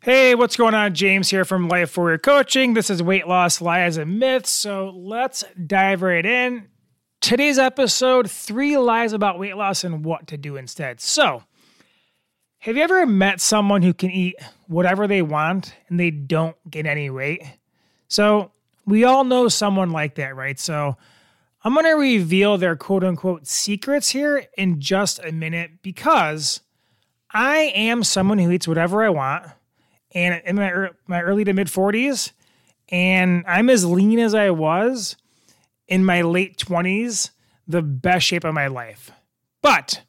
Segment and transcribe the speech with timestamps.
[0.00, 0.94] Hey, what's going on?
[0.94, 2.74] James here from Life Warrior Coaching.
[2.74, 4.48] This is Weight Loss Lies and Myths.
[4.48, 6.68] So let's dive right in.
[7.20, 11.00] Today's episode three lies about weight loss and what to do instead.
[11.00, 11.42] So,
[12.58, 14.36] have you ever met someone who can eat
[14.68, 17.42] whatever they want and they don't get any weight?
[18.06, 18.52] So,
[18.86, 20.60] we all know someone like that, right?
[20.60, 20.96] So,
[21.64, 26.60] I'm going to reveal their quote unquote secrets here in just a minute because
[27.32, 29.44] I am someone who eats whatever I want
[30.12, 32.32] and in my, my early to mid 40s,
[32.88, 35.16] and I'm as lean as I was
[35.86, 37.30] in my late 20s,
[37.66, 39.10] the best shape of my life.
[39.62, 40.02] But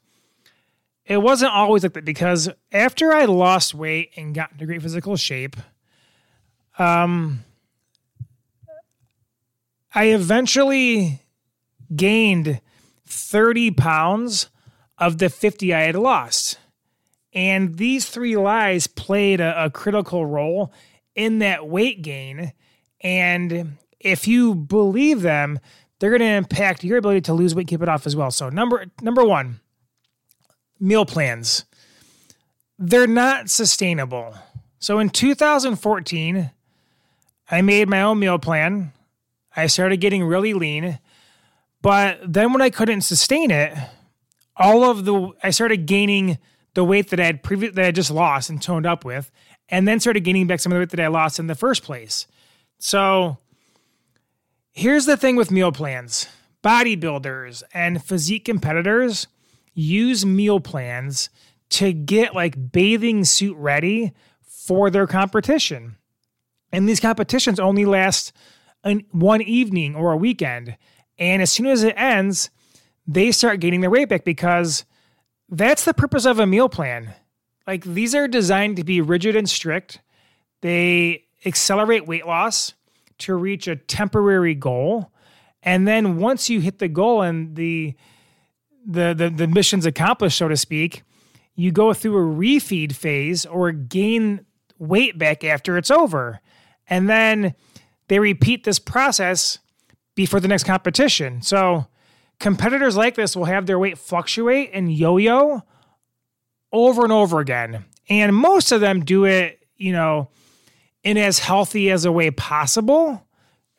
[1.04, 5.16] it wasn't always like that because after I lost weight and got into great physical
[5.16, 5.56] shape,
[6.78, 7.40] um,
[9.92, 11.22] I eventually
[11.94, 12.60] gained
[13.06, 14.48] 30 pounds
[14.98, 16.58] of the 50 I had lost.
[17.32, 20.72] And these three lies played a, a critical role
[21.14, 22.52] in that weight gain.
[23.00, 25.60] And if you believe them,
[25.98, 28.30] they're going to impact your ability to lose weight, keep it off as well.
[28.30, 29.60] So number number one,
[30.80, 31.64] meal plans.
[32.78, 34.34] They're not sustainable.
[34.78, 36.50] So in 2014,
[37.50, 38.92] I made my own meal plan.
[39.54, 40.98] I started getting really lean,
[41.82, 43.76] but then when I couldn't sustain it,
[44.56, 46.38] all of the I started gaining
[46.74, 49.30] the weight that I had previous that I just lost and toned up with,
[49.68, 51.82] and then started gaining back some of the weight that I lost in the first
[51.82, 52.26] place.
[52.78, 53.38] So
[54.72, 56.28] here's the thing with meal plans.
[56.62, 59.26] Bodybuilders and physique competitors
[59.74, 61.30] use meal plans
[61.70, 64.12] to get like bathing suit ready
[64.42, 65.96] for their competition.
[66.72, 68.32] And these competitions only last
[68.84, 70.76] an, one evening or a weekend.
[71.18, 72.50] And as soon as it ends,
[73.06, 74.84] they start gaining their weight back because
[75.50, 77.14] that's the purpose of a meal plan.
[77.66, 80.00] Like these are designed to be rigid and strict.
[80.60, 82.74] They accelerate weight loss
[83.18, 85.12] to reach a temporary goal.
[85.62, 87.94] And then once you hit the goal and the
[88.86, 91.02] the the, the mission's accomplished, so to speak,
[91.54, 94.46] you go through a refeed phase or gain
[94.78, 96.40] weight back after it's over.
[96.88, 97.54] And then
[98.08, 99.58] they repeat this process
[100.14, 101.42] before the next competition.
[101.42, 101.86] So
[102.40, 105.62] competitors like this will have their weight fluctuate and yo-yo
[106.72, 107.84] over and over again.
[108.08, 110.30] And most of them do it, you know,
[111.04, 113.24] in as healthy as a way possible.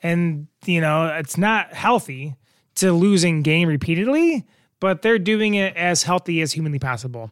[0.01, 2.35] And, you know, it's not healthy
[2.75, 4.45] to losing gain repeatedly,
[4.79, 7.31] but they're doing it as healthy as humanly possible.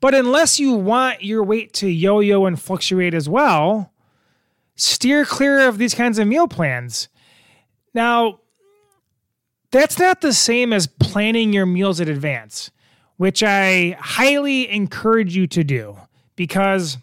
[0.00, 3.92] But unless you want your weight to yo yo and fluctuate as well,
[4.76, 7.08] steer clear of these kinds of meal plans.
[7.92, 8.40] Now,
[9.74, 12.70] that's not the same as planning your meals in advance,
[13.16, 15.98] which I highly encourage you to do
[16.36, 16.96] because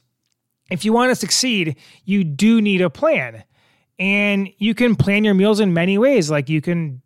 [0.70, 3.44] if you want to succeed, you do need a plan.
[4.00, 6.32] And you can plan your meals in many ways.
[6.32, 7.02] Like you can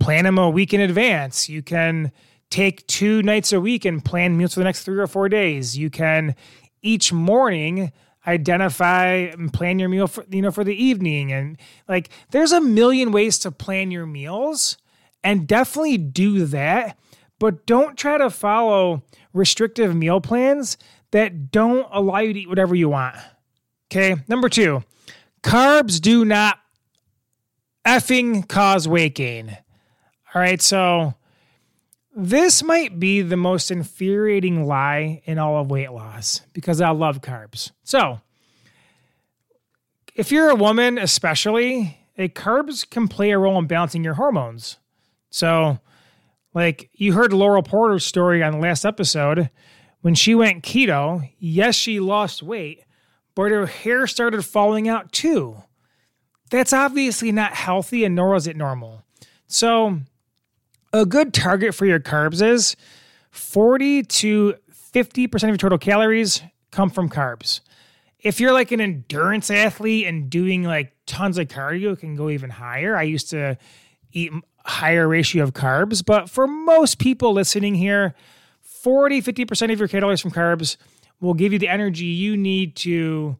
[0.00, 1.48] plan them a week in advance.
[1.48, 2.10] You can
[2.50, 5.78] take two nights a week and plan meals for the next three or four days.
[5.78, 6.34] You can
[6.82, 7.92] each morning
[8.26, 11.56] identify and plan your meal for you know for the evening and
[11.88, 14.76] like there's a million ways to plan your meals
[15.26, 16.96] and definitely do that,
[17.40, 20.78] but don't try to follow restrictive meal plans
[21.10, 23.16] that don't allow you to eat whatever you want.
[23.90, 24.14] Okay.
[24.28, 24.84] Number two,
[25.42, 26.60] carbs do not
[27.84, 29.58] effing cause weight gain.
[30.32, 30.62] All right.
[30.62, 31.14] So
[32.14, 37.20] this might be the most infuriating lie in all of weight loss because I love
[37.20, 37.72] carbs.
[37.82, 38.20] So
[40.14, 44.78] if you're a woman, especially, a carbs can play a role in balancing your hormones.
[45.30, 45.78] So,
[46.54, 49.50] like you heard Laurel Porter's story on the last episode.
[50.00, 52.84] When she went keto, yes, she lost weight,
[53.34, 55.56] but her hair started falling out too.
[56.50, 59.02] That's obviously not healthy and nor is it normal.
[59.46, 59.98] So,
[60.92, 62.76] a good target for your carbs is
[63.30, 64.54] 40 to
[64.94, 67.60] 50% of your total calories come from carbs.
[68.18, 72.50] If you're like an endurance athlete and doing like tons of cardio, can go even
[72.50, 72.96] higher.
[72.96, 73.58] I used to
[74.12, 74.32] eat
[74.64, 76.04] higher ratio of carbs.
[76.04, 78.14] But for most people listening here,
[78.62, 80.76] 40, 50% of your calories from carbs
[81.20, 83.36] will give you the energy you need to,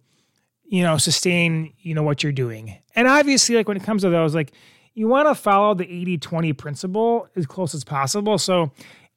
[0.64, 2.76] you know, sustain, you know, what you're doing.
[2.94, 4.52] And obviously, like when it comes to those, like
[4.94, 8.38] you want to follow the 80 20 principle as close as possible.
[8.38, 8.72] So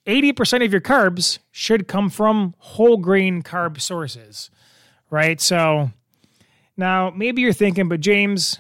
[0.06, 4.50] 80% of your carbs should come from whole grain carb sources,
[5.10, 5.40] right?
[5.40, 5.92] So
[6.75, 8.60] now maybe you're thinking, but James,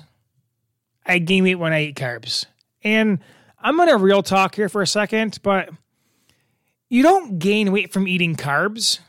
[1.05, 2.45] I gain weight when I eat carbs.
[2.83, 3.19] And
[3.59, 5.69] I'm going to real talk here for a second, but
[6.89, 8.99] you don't gain weight from eating carbs.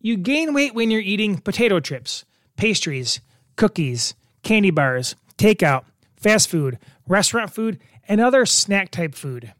[0.00, 2.24] You gain weight when you're eating potato chips,
[2.56, 3.20] pastries,
[3.56, 5.84] cookies, candy bars, takeout,
[6.16, 6.78] fast food,
[7.08, 9.52] restaurant food, and other snack type food.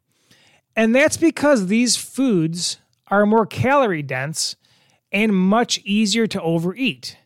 [0.77, 4.57] And that's because these foods are more calorie dense
[5.11, 7.17] and much easier to overeat.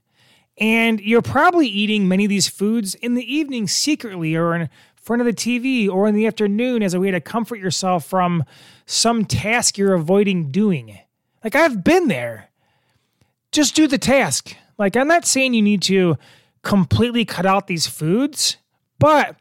[0.56, 4.68] And you're probably eating many of these foods in the evening secretly or in
[5.00, 8.44] front of the TV or in the afternoon as a way to comfort yourself from
[8.86, 10.98] some task you're avoiding doing.
[11.42, 12.50] Like I've been there.
[13.50, 14.54] Just do the task.
[14.78, 16.16] Like I'm not saying you need to
[16.62, 18.56] completely cut out these foods,
[18.98, 19.36] but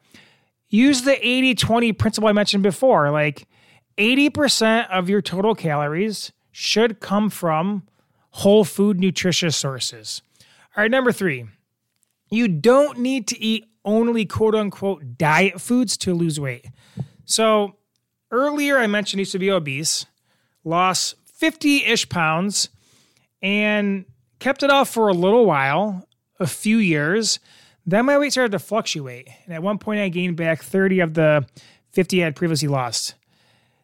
[0.70, 3.12] use the 80 20 principle I mentioned before.
[3.12, 3.48] Like
[3.98, 7.84] 80% of your total calories should come from
[8.32, 10.22] whole food nutritious sources.
[10.76, 11.46] All right, number three,
[12.30, 16.68] you don't need to eat only quote unquote diet foods to lose weight.
[17.26, 17.76] So
[18.32, 20.06] earlier I mentioned I used to be obese,
[20.64, 22.70] lost 50 ish pounds,
[23.42, 24.06] and
[24.40, 26.08] kept it off for a little while,
[26.40, 27.40] a few years.
[27.86, 29.30] Then my weight started to fluctuate.
[29.46, 31.46] And at one point I gained back 30 of the
[31.92, 33.16] 50 I had previously lost.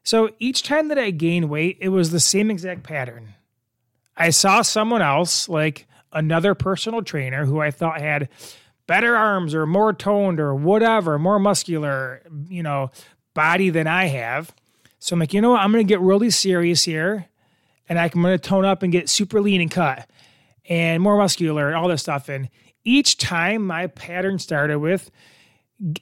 [0.03, 3.33] So each time that I gained weight, it was the same exact pattern.
[4.15, 8.29] I saw someone else, like another personal trainer who I thought had
[8.87, 12.91] better arms or more toned or whatever, more muscular, you know,
[13.33, 14.53] body than I have.
[14.99, 15.61] So I'm like, you know what?
[15.61, 17.27] I'm going to get really serious here
[17.87, 20.09] and I'm going to tone up and get super lean and cut
[20.67, 22.29] and more muscular and all this stuff.
[22.29, 22.49] And
[22.83, 25.11] each time my pattern started with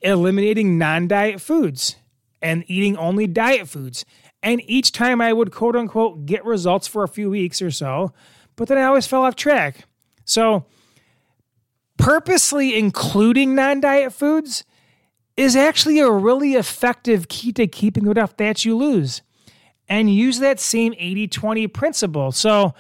[0.02, 1.96] eliminating non diet foods
[2.42, 4.06] and eating only diet foods.
[4.42, 8.14] And each time I would quote unquote get results for a few weeks or so,
[8.56, 9.86] but then I always fell off track.
[10.26, 10.66] So,
[12.04, 14.66] purposely including non diet foods
[15.38, 19.22] is actually a really effective key to keeping the off that you lose.
[19.88, 22.32] And use that same 80 20 principle.
[22.32, 22.74] So,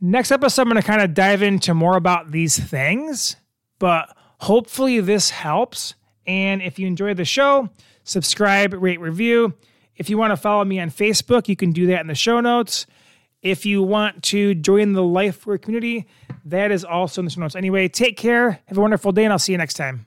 [0.00, 3.36] next episode, I'm going to kind of dive into more about these things,
[3.78, 5.94] but hopefully, this helps.
[6.26, 7.68] And if you enjoy the show,
[8.04, 9.54] subscribe, rate, review.
[9.96, 12.40] If you want to follow me on Facebook, you can do that in the show
[12.40, 12.86] notes.
[13.42, 16.06] If you want to join the Life community,
[16.44, 17.56] that is also in the show notes.
[17.56, 18.60] Anyway, take care.
[18.66, 20.06] Have a wonderful day, and I'll see you next time.